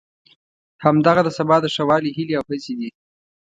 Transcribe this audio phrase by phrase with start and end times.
[0.83, 2.89] همدغه د سبا د ښه والي هیلې او هڅې دي.